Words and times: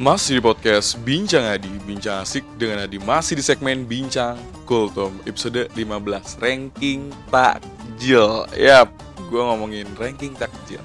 Masih 0.00 0.40
di 0.40 0.42
podcast 0.42 0.96
Bincang 1.04 1.44
Adi, 1.44 1.68
Bincang 1.84 2.24
Asik 2.24 2.40
dengan 2.56 2.88
Adi. 2.88 2.96
Masih 2.96 3.36
di 3.36 3.44
segmen 3.44 3.84
Bincang 3.84 4.40
Kultum 4.64 5.12
Episode 5.28 5.68
15, 5.76 6.40
Ranking 6.40 7.12
Takjil. 7.28 8.48
Yap, 8.56 8.88
gue 9.28 9.42
ngomongin 9.44 9.84
ranking 10.00 10.32
takjil. 10.40 10.80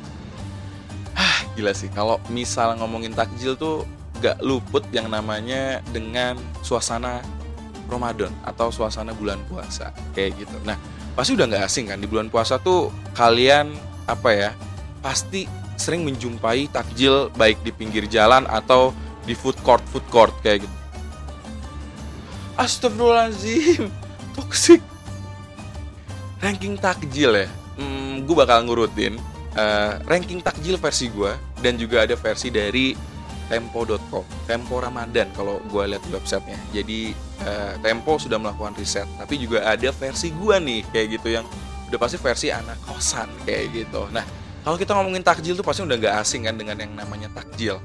Hah, 1.15 1.47
gila 1.55 1.71
sih. 1.71 1.87
Kalau 1.95 2.19
misal 2.27 2.75
ngomongin 2.75 3.15
takjil 3.15 3.55
tuh 3.55 3.87
gak 4.19 4.35
luput 4.43 4.83
yang 4.91 5.07
namanya 5.07 5.79
dengan 5.95 6.35
suasana 6.59 7.23
Ramadan 7.87 8.35
Atau 8.43 8.67
suasana 8.67 9.15
bulan 9.15 9.39
puasa 9.47 9.95
Kayak 10.11 10.43
gitu. 10.43 10.59
Nah, 10.67 10.75
pasti 11.15 11.39
udah 11.39 11.47
gak 11.55 11.63
asing 11.71 11.87
kan? 11.87 12.03
Di 12.03 12.07
bulan 12.11 12.27
puasa 12.27 12.59
tuh 12.59 12.91
kalian, 13.15 13.71
apa 14.11 14.35
ya 14.35 14.51
Pasti 14.99 15.47
sering 15.79 16.03
menjumpai 16.03 16.67
takjil 16.67 17.31
baik 17.39 17.63
di 17.63 17.71
pinggir 17.71 18.07
jalan 18.11 18.43
atau 18.51 18.91
di 19.25 19.33
food 19.33 19.57
court 19.65 19.81
food 19.89 20.05
court 20.13 20.33
kayak 20.45 20.63
gitu. 20.63 20.75
Astagfirullahaladzim. 22.55 23.91
Toxic. 24.37 24.79
Ranking 26.39 26.79
takjil 26.79 27.31
ya. 27.35 27.47
Hmm, 27.75 28.23
gue 28.23 28.35
bakal 28.35 28.63
ngurutin 28.63 29.19
uh, 29.59 29.99
ranking 30.07 30.39
takjil 30.39 30.79
versi 30.79 31.11
gue 31.11 31.35
dan 31.59 31.75
juga 31.75 32.07
ada 32.07 32.15
versi 32.15 32.47
dari 32.47 32.95
tempo.com 33.45 34.25
tempo 34.49 34.81
ramadan 34.81 35.29
kalau 35.35 35.59
gue 35.67 35.83
lihat 35.83 36.03
di 36.07 36.11
websitenya. 36.15 36.59
Jadi 36.71 37.11
uh, 37.43 37.75
tempo 37.83 38.15
sudah 38.15 38.39
melakukan 38.39 38.77
riset 38.79 39.07
tapi 39.19 39.35
juga 39.35 39.67
ada 39.67 39.91
versi 39.91 40.31
gue 40.31 40.55
nih 40.55 40.81
kayak 40.95 41.07
gitu 41.19 41.27
yang 41.35 41.45
udah 41.91 41.99
pasti 41.99 42.17
versi 42.17 42.47
anak 42.49 42.79
kosan 42.87 43.27
kayak 43.43 43.75
gitu. 43.75 44.07
Nah 44.15 44.23
kalau 44.63 44.79
kita 44.79 44.95
ngomongin 44.97 45.21
takjil 45.21 45.53
tuh 45.53 45.65
pasti 45.65 45.85
udah 45.85 45.97
gak 45.99 46.15
asing 46.25 46.47
kan 46.49 46.55
dengan 46.57 46.79
yang 46.79 46.93
namanya 46.97 47.29
takjil 47.35 47.77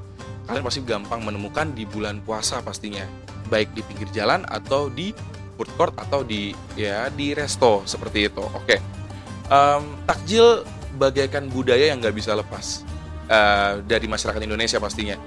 kalian 0.49 0.63
pasti 0.65 0.81
gampang 0.83 1.21
menemukan 1.23 1.71
di 1.71 1.87
bulan 1.87 2.19
puasa 2.23 2.59
pastinya. 2.59 3.05
Baik 3.47 3.75
di 3.75 3.81
pinggir 3.83 4.07
jalan 4.15 4.47
atau 4.47 4.87
di 4.87 5.11
food 5.59 5.69
court 5.77 5.95
atau 5.99 6.23
di 6.25 6.55
ya 6.73 7.11
di 7.11 7.37
resto 7.37 7.83
seperti 7.85 8.31
itu. 8.31 8.41
Oke. 8.41 8.81
Um, 9.51 9.99
takjil 10.07 10.63
bagaikan 10.95 11.51
budaya 11.51 11.91
yang 11.91 11.99
nggak 11.99 12.15
bisa 12.15 12.31
lepas 12.33 12.87
uh, 13.27 13.83
dari 13.83 14.07
masyarakat 14.07 14.41
Indonesia 14.41 14.79
pastinya. 14.79 15.19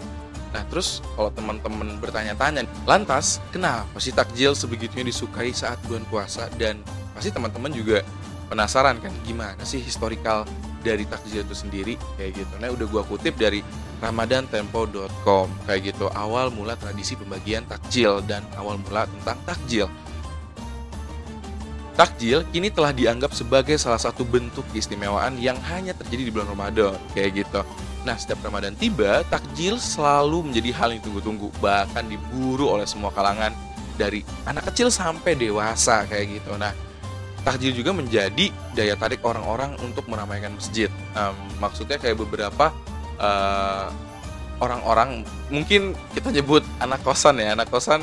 Nah 0.54 0.62
terus 0.70 1.02
kalau 1.18 1.34
teman-teman 1.34 1.98
bertanya-tanya 1.98 2.64
lantas 2.86 3.42
kenapa 3.50 3.98
sih 3.98 4.14
takjil 4.14 4.54
sebegitunya 4.54 5.10
disukai 5.10 5.50
saat 5.50 5.76
bulan 5.84 6.06
puasa? 6.08 6.46
Dan 6.56 6.80
pasti 7.12 7.34
teman-teman 7.34 7.74
juga 7.74 8.06
penasaran 8.48 9.00
kan 9.00 9.10
gimana 9.26 9.62
sih 9.66 9.80
historical 9.82 10.44
dari 10.84 11.08
takjil 11.08 11.40
itu 11.40 11.56
sendiri 11.56 11.94
kayak 12.20 12.44
gitu 12.44 12.54
nah 12.60 12.68
udah 12.68 12.86
gua 12.92 13.02
kutip 13.08 13.40
dari 13.40 13.64
ramadantempo.com 14.04 15.48
kayak 15.64 15.96
gitu 15.96 16.12
awal 16.12 16.52
mula 16.52 16.76
tradisi 16.76 17.16
pembagian 17.16 17.64
takjil 17.64 18.20
dan 18.28 18.44
awal 18.60 18.76
mula 18.76 19.08
tentang 19.08 19.40
takjil 19.48 19.88
Takjil 21.94 22.42
kini 22.50 22.74
telah 22.74 22.90
dianggap 22.90 23.30
sebagai 23.30 23.78
salah 23.78 24.02
satu 24.02 24.26
bentuk 24.26 24.66
keistimewaan 24.74 25.38
yang 25.38 25.54
hanya 25.70 25.94
terjadi 25.94 26.26
di 26.26 26.30
bulan 26.34 26.50
Ramadan, 26.50 26.98
kayak 27.14 27.46
gitu. 27.46 27.62
Nah, 28.02 28.18
setiap 28.18 28.42
Ramadan 28.42 28.74
tiba, 28.74 29.22
takjil 29.30 29.78
selalu 29.78 30.50
menjadi 30.50 30.74
hal 30.74 30.90
yang 30.90 31.02
tunggu-tunggu, 31.06 31.54
bahkan 31.62 32.02
diburu 32.10 32.66
oleh 32.66 32.82
semua 32.82 33.14
kalangan 33.14 33.54
dari 33.94 34.26
anak 34.42 34.74
kecil 34.74 34.90
sampai 34.90 35.38
dewasa 35.38 36.02
kayak 36.10 36.42
gitu. 36.42 36.58
Nah, 36.58 36.74
takjil 37.44 37.76
juga 37.76 37.92
menjadi 37.92 38.50
daya 38.72 38.96
tarik 38.96 39.20
orang-orang 39.20 39.76
untuk 39.84 40.08
meramaikan 40.08 40.56
masjid. 40.56 40.88
Um, 41.12 41.36
maksudnya 41.60 42.00
kayak 42.00 42.16
beberapa 42.16 42.72
eh, 43.20 43.86
orang-orang 44.64 45.22
mungkin 45.52 45.92
kita 46.16 46.32
nyebut 46.32 46.64
anak 46.80 47.04
kosan 47.04 47.36
ya 47.36 47.52
anak 47.52 47.68
kosan 47.68 48.00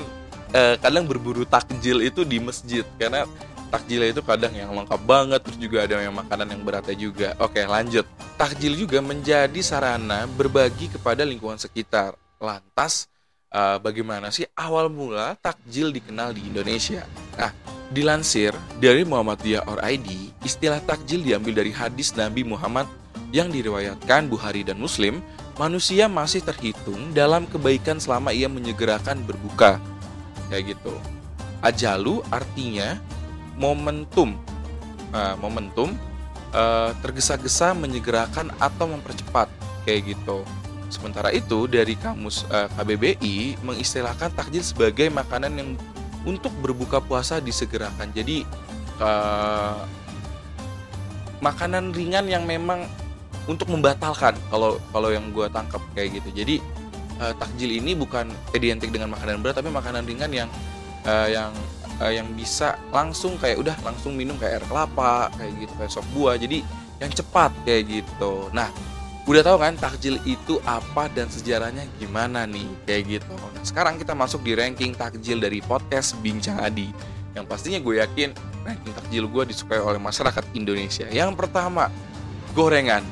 uh, 0.53 0.75
kadang 0.77 1.07
berburu 1.07 1.47
takjil 1.47 2.03
itu 2.03 2.21
di 2.27 2.37
masjid. 2.37 2.85
Karena 2.99 3.25
takjil 3.71 4.11
itu 4.11 4.21
kadang 4.21 4.51
yang 4.51 4.71
lengkap 4.75 5.01
banget 5.07 5.39
terus 5.41 5.57
juga 5.57 5.87
ada 5.87 5.99
yang 6.03 6.15
makanan 6.15 6.47
yang 6.51 6.61
beratnya 6.61 6.95
juga. 6.95 7.29
Oke 7.39 7.63
lanjut. 7.63 8.05
Takjil 8.35 8.75
juga 8.75 8.99
menjadi 8.99 9.61
sarana 9.63 10.27
berbagi 10.27 10.91
kepada 10.91 11.23
lingkungan 11.23 11.57
sekitar. 11.57 12.13
Lantas 12.41 13.07
uh, 13.53 13.79
bagaimana 13.79 14.29
sih 14.33 14.45
awal 14.57 14.91
mula 14.91 15.37
takjil 15.39 15.89
dikenal 15.93 16.35
di 16.35 16.45
Indonesia? 16.45 17.07
Nah 17.39 17.80
dilansir 17.91 18.55
dari 18.79 19.03
Muhammadiyah 19.03 19.67
or 19.67 19.83
ID 19.83 20.31
istilah 20.47 20.79
takjil 20.87 21.21
diambil 21.21 21.61
dari 21.61 21.71
hadis 21.75 22.15
Nabi 22.15 22.41
Muhammad 22.47 22.87
yang 23.31 23.47
diriwayatkan 23.51 24.27
Bukhari 24.27 24.63
dan 24.67 24.79
Muslim, 24.79 25.23
manusia 25.55 26.11
masih 26.11 26.43
terhitung 26.43 27.15
dalam 27.15 27.47
kebaikan 27.47 27.99
selama 27.99 28.35
ia 28.35 28.51
menyegerakan 28.51 29.23
berbuka. 29.23 29.79
Kayak 30.51 30.75
gitu. 30.75 30.93
Ajalu 31.63 32.19
artinya 32.27 32.99
momentum. 33.55 34.35
Uh, 35.11 35.35
momentum 35.43 35.91
uh, 36.55 36.95
tergesa-gesa 37.03 37.75
menyegerakan 37.75 38.51
atau 38.59 38.87
mempercepat 38.87 39.47
kayak 39.83 40.15
gitu. 40.15 40.43
Sementara 40.91 41.31
itu 41.31 41.71
dari 41.71 41.95
kamus 41.95 42.43
uh, 42.51 42.67
eh, 42.67 42.69
KBBI 42.75 43.35
mengistilahkan 43.63 44.35
takjil 44.35 44.59
sebagai 44.59 45.07
makanan 45.07 45.55
yang 45.55 45.69
untuk 46.25 46.53
berbuka 46.61 47.01
puasa 47.01 47.41
disegerakan. 47.41 48.09
Jadi 48.13 48.45
uh, 49.01 49.81
makanan 51.41 51.91
ringan 51.91 52.29
yang 52.29 52.45
memang 52.45 52.85
untuk 53.49 53.73
membatalkan 53.73 54.37
kalau 54.53 54.77
kalau 54.93 55.09
yang 55.09 55.33
gue 55.33 55.49
tangkap 55.49 55.81
kayak 55.97 56.21
gitu. 56.21 56.29
Jadi 56.45 56.55
uh, 57.17 57.33
takjil 57.37 57.81
ini 57.81 57.97
bukan 57.97 58.29
identik 58.53 58.93
dengan 58.93 59.09
makanan 59.13 59.41
berat 59.41 59.57
tapi 59.57 59.73
makanan 59.73 60.05
ringan 60.05 60.29
yang 60.29 60.49
uh, 61.09 61.27
yang 61.27 61.51
uh, 61.97 62.13
yang 62.13 62.29
bisa 62.37 62.77
langsung 62.93 63.41
kayak 63.41 63.57
udah 63.57 63.75
langsung 63.81 64.13
minum 64.13 64.37
kayak 64.37 64.61
air 64.61 64.65
kelapa 64.69 65.33
kayak 65.37 65.51
gitu 65.65 65.73
kayak 65.81 65.91
sop 65.91 66.05
buah. 66.13 66.37
Jadi 66.37 66.61
yang 67.01 67.09
cepat 67.09 67.49
kayak 67.65 67.83
gitu. 67.89 68.53
Nah 68.53 68.69
udah 69.29 69.45
tahu 69.45 69.57
kan 69.61 69.77
takjil 69.77 70.17
itu 70.25 70.57
apa 70.65 71.05
dan 71.13 71.29
sejarahnya 71.29 71.85
gimana 72.01 72.49
nih? 72.49 72.65
Kayak 72.89 73.03
gitu. 73.05 73.33
Nah 73.37 73.61
sekarang 73.61 74.01
kita 74.01 74.17
masuk 74.17 74.41
di 74.41 74.57
ranking 74.57 74.97
takjil 74.97 75.37
dari 75.37 75.61
podcast 75.61 76.17
Bincang 76.25 76.57
Adi. 76.57 76.89
Yang 77.37 77.45
pastinya 77.45 77.79
gue 77.79 78.01
yakin 78.01 78.33
ranking 78.65 78.93
takjil 78.97 79.29
gue 79.29 79.43
disukai 79.53 79.77
oleh 79.77 80.01
masyarakat 80.01 80.41
Indonesia. 80.57 81.05
Yang 81.13 81.37
pertama 81.37 81.93
gorengan. 82.57 83.05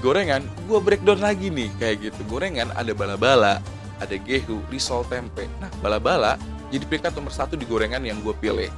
Gorengan 0.00 0.40
gue 0.64 0.80
breakdown 0.80 1.20
lagi 1.20 1.52
nih. 1.52 1.68
Kayak 1.76 2.08
gitu. 2.08 2.20
Gorengan 2.24 2.72
ada 2.72 2.96
bala-bala 2.96 3.60
ada 4.00 4.16
gehu 4.16 4.64
risol 4.72 5.04
tempe. 5.12 5.44
Nah 5.60 5.68
bala-bala 5.84 6.40
jadi 6.72 6.88
peringkat 6.88 7.12
nomor 7.12 7.36
satu 7.36 7.52
di 7.52 7.68
gorengan 7.68 8.00
yang 8.00 8.16
gue 8.24 8.32
pilih. 8.40 8.72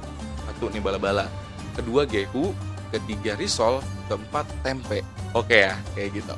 Satu 0.51 0.67
nih 0.67 0.83
bala-bala. 0.83 1.31
Kedua 1.79 2.03
gehu. 2.03 2.51
Ketiga 2.91 3.39
risol. 3.39 3.79
Keempat 4.11 4.45
tempe. 4.67 4.99
Oke 5.31 5.63
ya 5.63 5.79
kayak 5.95 6.19
gitu 6.19 6.35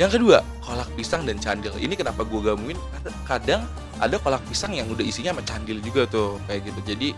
yang 0.00 0.08
kedua 0.08 0.40
kolak 0.64 0.88
pisang 0.96 1.28
dan 1.28 1.36
candil. 1.36 1.76
Ini 1.76 1.92
kenapa 1.92 2.24
gue 2.24 2.40
gabungin? 2.40 2.80
Kadang 3.28 3.68
ada 4.00 4.16
kolak 4.16 4.40
pisang 4.48 4.72
yang 4.72 4.88
udah 4.88 5.04
isinya 5.04 5.36
sama 5.36 5.44
candil 5.44 5.76
juga 5.84 6.08
tuh 6.08 6.40
kayak 6.48 6.72
gitu. 6.72 6.80
Jadi 6.96 7.08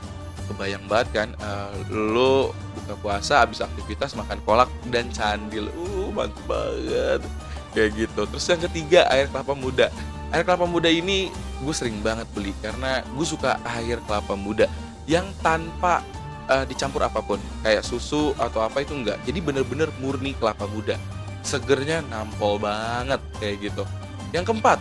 kebayang 0.51 0.91
banget 0.91 1.09
kan 1.15 1.29
uh, 1.39 1.71
lo 1.95 2.51
buka 2.75 2.95
puasa 2.99 3.47
habis 3.47 3.63
aktivitas 3.63 4.19
makan 4.19 4.43
kolak 4.43 4.67
dan 4.91 5.07
candil. 5.15 5.71
Uh 5.79 6.11
mantap 6.11 6.43
banget. 6.51 7.23
Kayak 7.71 7.91
gitu. 8.03 8.21
Terus 8.35 8.47
yang 8.51 8.61
ketiga 8.67 9.01
air 9.15 9.31
kelapa 9.31 9.55
muda. 9.55 9.87
Air 10.35 10.43
kelapa 10.43 10.67
muda 10.67 10.91
ini 10.91 11.31
gue 11.63 11.75
sering 11.77 12.03
banget 12.03 12.27
beli 12.35 12.51
karena 12.59 13.07
gue 13.15 13.27
suka 13.29 13.63
air 13.79 14.03
kelapa 14.11 14.35
muda 14.35 14.67
yang 15.07 15.31
tanpa 15.39 16.03
uh, 16.51 16.67
dicampur 16.67 17.07
apa 17.07 17.23
pun. 17.23 17.39
Kayak 17.63 17.87
susu 17.87 18.35
atau 18.43 18.59
apa 18.59 18.83
itu 18.83 18.91
enggak. 18.91 19.23
Jadi 19.23 19.39
bener-bener 19.39 19.87
murni 20.03 20.35
kelapa 20.35 20.67
muda 20.67 20.99
segernya 21.43 22.01
nampol 22.07 22.57
banget 22.57 23.19
kayak 23.39 23.71
gitu. 23.71 23.85
Yang 24.31 24.55
keempat 24.55 24.79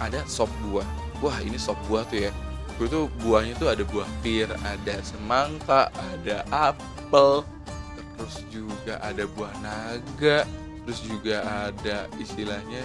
ada 0.00 0.20
sop 0.28 0.48
buah. 0.64 0.86
Wah 1.20 1.36
ini 1.42 1.56
sop 1.56 1.76
buah 1.88 2.06
tuh 2.08 2.28
ya. 2.28 2.32
Gue 2.80 2.88
tuh 2.88 3.12
buahnya 3.20 3.60
tuh 3.60 3.68
ada 3.68 3.84
buah 3.84 4.08
pir 4.24 4.48
ada 4.64 4.94
semangka 5.04 5.92
ada 6.16 6.44
apel 6.48 7.44
terus 8.16 8.40
juga 8.52 9.00
ada 9.00 9.24
buah 9.28 9.52
naga 9.60 10.48
terus 10.84 11.00
juga 11.04 11.44
ada 11.44 12.08
istilahnya 12.16 12.84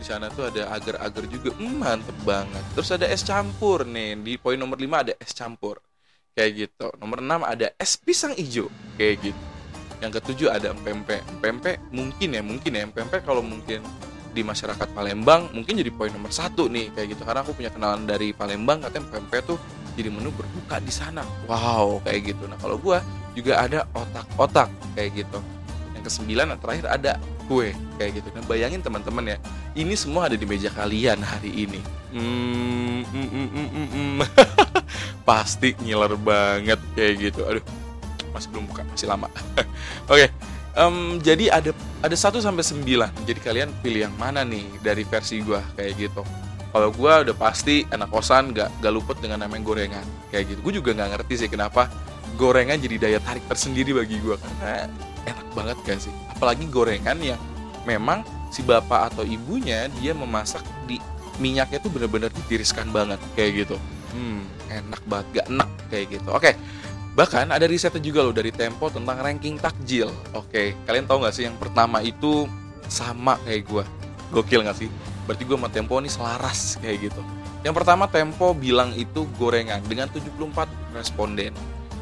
di 0.00 0.04
sana 0.04 0.32
tuh 0.32 0.48
ada 0.48 0.72
agar-agar 0.72 1.24
juga. 1.28 1.52
Hmm, 1.56 1.80
mantep 1.80 2.16
banget. 2.24 2.64
Terus 2.76 2.88
ada 2.92 3.06
es 3.08 3.24
campur 3.24 3.84
nih 3.84 4.16
di 4.20 4.36
poin 4.40 4.56
nomor 4.56 4.80
5 4.80 5.04
ada 5.08 5.12
es 5.20 5.32
campur 5.32 5.80
kayak 6.36 6.68
gitu. 6.68 6.88
Nomor 7.00 7.20
6 7.20 7.44
ada 7.44 7.66
es 7.76 7.96
pisang 8.00 8.32
hijau 8.36 8.68
kayak 8.96 9.32
gitu 9.32 9.53
yang 10.04 10.12
ketujuh 10.12 10.52
ada 10.52 10.70
empempe 10.70 11.24
empempe 11.24 11.80
mungkin 11.90 12.28
ya 12.36 12.42
mungkin 12.44 12.70
ya 12.76 12.82
empempe 12.84 13.24
kalau 13.24 13.40
mungkin 13.40 13.80
di 14.34 14.42
masyarakat 14.42 14.90
Palembang 14.92 15.48
mungkin 15.54 15.78
jadi 15.78 15.90
poin 15.94 16.10
nomor 16.10 16.34
satu 16.34 16.66
nih 16.66 16.90
kayak 16.92 17.16
gitu 17.16 17.22
karena 17.22 17.40
aku 17.46 17.54
punya 17.54 17.70
kenalan 17.70 18.04
dari 18.04 18.34
Palembang 18.34 18.82
katanya 18.82 19.06
pempek 19.08 19.46
tuh 19.46 19.58
jadi 19.94 20.10
menu 20.10 20.34
berbuka 20.34 20.82
di 20.82 20.90
sana 20.90 21.22
wow 21.46 22.02
kayak 22.02 22.34
gitu 22.34 22.44
nah 22.50 22.58
kalau 22.58 22.76
gua 22.76 23.00
juga 23.32 23.62
ada 23.62 23.86
otak-otak 23.94 24.68
kayak 24.98 25.24
gitu 25.24 25.38
yang 25.94 26.02
kesembilan 26.02 26.46
yang 26.50 26.60
terakhir 26.60 26.86
ada 26.90 27.12
kue 27.46 27.76
kayak 28.00 28.20
gitu. 28.20 28.28
Nah 28.32 28.42
bayangin 28.48 28.80
teman-teman 28.80 29.36
ya, 29.36 29.38
ini 29.76 29.94
semua 29.94 30.26
ada 30.32 30.36
di 30.36 30.46
meja 30.48 30.72
kalian 30.72 31.20
hari 31.20 31.68
ini. 31.68 31.80
Hmm, 32.14 33.04
mm, 33.04 33.28
mm, 33.28 33.48
mm, 33.52 33.68
mm, 33.68 33.88
mm. 33.92 34.16
pasti 35.28 35.76
ngiler 35.80 36.16
banget 36.16 36.80
kayak 36.96 37.14
gitu. 37.20 37.40
Aduh, 37.44 37.64
masih 38.34 38.50
belum 38.50 38.66
buka, 38.66 38.82
masih 38.90 39.06
lama. 39.06 39.30
Oke, 40.10 40.26
okay. 40.26 40.28
um, 40.74 41.22
jadi 41.22 41.54
ada 41.54 41.70
ada 42.02 42.16
1 42.18 42.42
sampai 42.42 42.64
9. 42.66 42.82
Jadi 43.30 43.38
kalian 43.38 43.70
pilih 43.80 44.10
yang 44.10 44.14
mana 44.18 44.42
nih 44.42 44.66
dari 44.82 45.06
versi 45.06 45.38
gua 45.40 45.62
kayak 45.78 45.92
gitu. 45.96 46.26
Kalau 46.74 46.90
gua 46.90 47.22
udah 47.22 47.36
pasti 47.38 47.86
anak 47.94 48.10
kosan 48.10 48.50
gak, 48.50 48.66
gak 48.82 48.90
luput 48.90 49.14
dengan 49.22 49.46
namanya 49.46 49.62
gorengan 49.62 50.06
kayak 50.34 50.50
gitu. 50.50 50.58
Gue 50.66 50.74
juga 50.74 50.90
nggak 50.90 51.10
ngerti 51.14 51.46
sih 51.46 51.48
kenapa 51.48 51.86
gorengan 52.34 52.82
jadi 52.82 52.96
daya 52.98 53.18
tarik 53.22 53.46
tersendiri 53.46 53.94
bagi 53.94 54.18
gua 54.18 54.34
karena 54.34 54.90
enak 55.24 55.46
banget 55.54 55.76
gak 55.86 55.98
sih 56.02 56.12
apalagi 56.34 56.66
gorengan 56.68 57.18
yang 57.22 57.40
memang 57.86 58.26
si 58.50 58.60
bapak 58.62 59.14
atau 59.14 59.22
ibunya 59.26 59.88
dia 59.98 60.12
memasak 60.12 60.62
di 60.86 60.98
minyaknya 61.38 61.82
tuh 61.82 61.90
bener-bener 61.90 62.30
ditiriskan 62.30 62.90
banget 62.94 63.18
kayak 63.34 63.66
gitu 63.66 63.76
hmm 64.14 64.42
enak 64.70 65.02
banget 65.06 65.26
gak 65.42 65.46
enak 65.50 65.70
kayak 65.90 66.06
gitu 66.18 66.28
oke 66.30 66.50
bahkan 67.14 67.46
ada 67.50 67.64
risetnya 67.70 68.02
juga 68.02 68.26
loh 68.26 68.34
dari 68.34 68.50
Tempo 68.50 68.90
tentang 68.90 69.18
ranking 69.22 69.58
takjil 69.58 70.10
oke 70.34 70.74
kalian 70.86 71.06
tahu 71.06 71.22
nggak 71.22 71.34
sih 71.34 71.44
yang 71.46 71.56
pertama 71.58 72.02
itu 72.02 72.50
sama 72.90 73.38
kayak 73.46 73.62
gue 73.70 73.84
gokil 74.34 74.66
nggak 74.66 74.78
sih 74.78 74.90
berarti 75.24 75.42
gue 75.46 75.56
sama 75.56 75.70
Tempo 75.70 75.94
nih 76.02 76.12
selaras 76.12 76.76
kayak 76.82 77.10
gitu 77.10 77.22
yang 77.62 77.72
pertama 77.72 78.10
Tempo 78.10 78.52
bilang 78.52 78.90
itu 78.98 79.24
gorengan 79.38 79.78
dengan 79.86 80.10
74 80.10 80.66
responden 80.92 81.54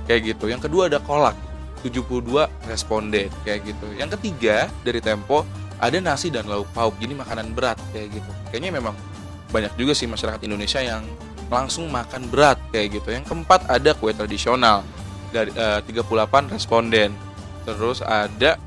kayak 0.08 0.34
gitu 0.34 0.48
yang 0.48 0.58
kedua 0.58 0.88
ada 0.88 0.98
kolak 0.98 1.36
72 1.82 2.46
responden 2.70 3.28
kayak 3.42 3.60
gitu. 3.66 3.86
Yang 3.98 4.16
ketiga 4.18 4.70
dari 4.86 5.02
Tempo 5.02 5.42
ada 5.82 5.98
nasi 5.98 6.30
dan 6.30 6.46
lauk 6.46 6.70
pauk. 6.70 6.94
Jadi 7.02 7.18
makanan 7.18 7.52
berat 7.52 7.76
kayak 7.90 8.22
gitu. 8.22 8.30
Kayaknya 8.54 8.70
memang 8.78 8.94
banyak 9.50 9.74
juga 9.74 9.92
sih 9.92 10.06
masyarakat 10.06 10.40
Indonesia 10.46 10.80
yang 10.80 11.02
langsung 11.50 11.90
makan 11.90 12.30
berat 12.30 12.56
kayak 12.70 13.02
gitu. 13.02 13.10
Yang 13.12 13.28
keempat 13.28 13.66
ada 13.68 13.90
kue 13.98 14.14
tradisional 14.14 14.86
dari 15.32 15.50
uh, 15.56 15.80
38 15.80 16.52
responden. 16.52 17.10
Terus 17.64 18.04
ada 18.04 18.60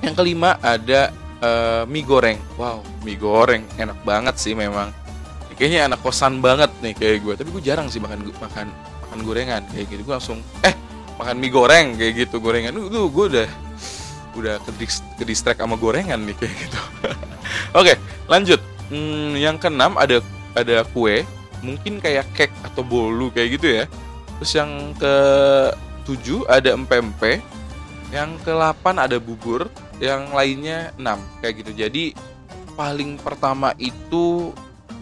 yang 0.00 0.14
kelima 0.14 0.56
ada 0.62 1.10
uh, 1.42 1.82
mie 1.90 2.06
goreng. 2.06 2.38
Wow, 2.56 2.86
mie 3.02 3.18
goreng 3.18 3.66
enak 3.76 3.98
banget 4.06 4.38
sih 4.38 4.54
memang. 4.54 4.94
Kayaknya 5.58 5.92
anak 5.92 6.00
kosan 6.02 6.40
banget 6.42 6.72
nih 6.80 6.94
kayak 6.96 7.16
gue. 7.22 7.34
Tapi 7.38 7.48
gue 7.52 7.62
jarang 7.62 7.86
sih 7.90 8.00
makan 8.00 8.30
makan 8.40 8.70
makan 9.06 9.18
gorengan 9.22 9.62
kayak 9.70 9.86
gitu. 9.90 10.02
Gue 10.06 10.14
langsung 10.16 10.40
eh 10.64 10.74
makan 11.22 11.36
mie 11.38 11.52
goreng 11.52 11.86
kayak 11.94 12.12
gitu 12.26 12.42
gorengan 12.42 12.74
lu 12.74 12.88
gue 12.90 13.26
udah 13.36 13.48
udah 14.32 14.56
ke 14.64 15.22
sama 15.36 15.76
gorengan 15.76 16.18
nih 16.24 16.34
kayak 16.34 16.54
gitu 16.56 16.80
oke 17.78 17.94
lanjut 18.26 18.60
hmm, 18.88 19.36
yang 19.36 19.60
keenam 19.60 19.94
ada 20.00 20.24
ada 20.56 20.82
kue 20.90 21.22
mungkin 21.62 22.00
kayak 22.02 22.26
cake 22.34 22.54
atau 22.64 22.82
bolu 22.82 23.28
kayak 23.30 23.60
gitu 23.60 23.66
ya 23.70 23.84
terus 24.42 24.58
yang 24.58 24.90
ke 24.98 25.14
tujuh 26.02 26.42
ada 26.50 26.74
empe-empe 26.74 27.38
yang 28.10 28.34
ke 28.42 28.50
8 28.50 28.74
ada 28.98 29.22
bubur 29.22 29.70
yang 30.02 30.34
lainnya 30.34 30.90
6 30.98 31.38
kayak 31.38 31.54
gitu. 31.62 31.70
Jadi 31.78 32.10
paling 32.74 33.22
pertama 33.22 33.70
itu 33.78 34.50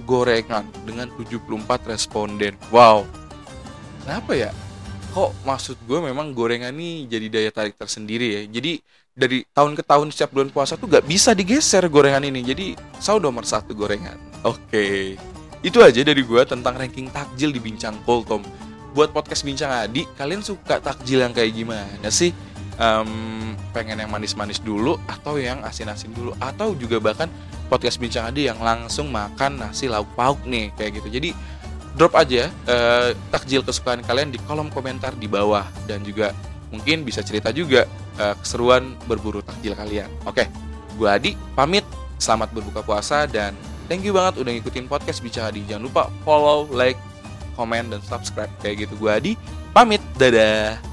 gorengan 0.05 0.69
dengan 0.85 1.09
74 1.17 1.89
responden. 1.89 2.53
Wow. 2.69 3.09
Kenapa 4.05 4.37
ya? 4.37 4.53
Kok 5.17 5.33
maksud 5.49 5.81
gue 5.89 5.99
memang 6.05 6.37
gorengan 6.37 6.77
ini 6.77 7.09
jadi 7.09 7.33
daya 7.33 7.49
tarik 7.49 7.81
tersendiri 7.81 8.37
ya? 8.37 8.43
Jadi 8.45 8.77
dari 9.17 9.41
tahun 9.57 9.73
ke 9.73 9.89
tahun 9.89 10.13
setiap 10.13 10.37
bulan 10.37 10.53
puasa 10.53 10.77
tuh 10.77 10.85
gak 10.85 11.09
bisa 11.09 11.33
digeser 11.33 11.89
gorengan 11.89 12.29
ini. 12.29 12.45
Jadi 12.45 12.77
selalu 13.01 13.25
nomor 13.25 13.49
satu 13.49 13.73
gorengan. 13.73 14.21
Oke. 14.45 15.17
Itu 15.65 15.81
aja 15.81 16.05
dari 16.05 16.21
gue 16.29 16.43
tentang 16.45 16.77
ranking 16.77 17.09
takjil 17.09 17.57
di 17.57 17.61
bincang 17.65 17.97
Tom 18.05 18.45
buat 18.93 19.15
podcast 19.15 19.47
bincang 19.47 19.71
Adi 19.71 20.07
kalian 20.19 20.43
suka 20.43 20.83
takjil 20.83 21.23
yang 21.23 21.35
kayak 21.35 21.55
gimana 21.55 22.09
sih 22.11 22.35
um, 22.81 23.55
pengen 23.71 24.03
yang 24.03 24.11
manis-manis 24.11 24.59
dulu 24.59 24.99
atau 25.07 25.39
yang 25.39 25.63
asin-asin 25.63 26.11
dulu 26.11 26.35
atau 26.43 26.75
juga 26.75 26.99
bahkan 26.99 27.31
podcast 27.71 28.03
bincang 28.03 28.27
Adi 28.27 28.51
yang 28.51 28.59
langsung 28.59 29.09
makan 29.15 29.63
nasi 29.63 29.87
lauk 29.87 30.11
pauk 30.19 30.43
nih 30.43 30.75
kayak 30.75 31.03
gitu 31.03 31.09
jadi 31.21 31.31
drop 31.95 32.15
aja 32.15 32.51
uh, 32.71 33.11
takjil 33.35 33.63
kesukaan 33.67 34.03
kalian 34.07 34.31
di 34.31 34.39
kolom 34.47 34.71
komentar 34.71 35.15
di 35.19 35.27
bawah 35.27 35.67
dan 35.91 36.03
juga 36.07 36.35
mungkin 36.71 37.03
bisa 37.03 37.21
cerita 37.21 37.51
juga 37.51 37.87
uh, 38.19 38.35
keseruan 38.39 38.95
berburu 39.11 39.43
takjil 39.43 39.75
kalian. 39.75 40.11
Oke, 40.27 40.47
gue 40.97 41.09
Adi 41.11 41.33
pamit. 41.55 41.83
Selamat 42.21 42.53
berbuka 42.53 42.85
puasa 42.85 43.25
dan 43.25 43.57
thank 43.89 44.05
you 44.05 44.13
banget 44.13 44.45
udah 44.45 44.53
ngikutin 44.53 44.87
podcast 44.87 45.25
Bicara 45.25 45.49
Adi. 45.49 45.65
Jangan 45.65 45.89
lupa 45.89 46.13
follow, 46.21 46.69
like, 46.69 47.01
komen, 47.55 47.91
dan 47.91 48.01
subscribe 48.05 48.51
kayak 48.61 48.87
gitu. 48.87 48.95
Gue 48.99 49.11
Adi 49.11 49.33
pamit. 49.73 50.03
Dadah. 50.19 50.90